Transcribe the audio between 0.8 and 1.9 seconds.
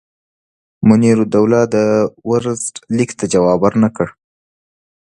منیرالدوله د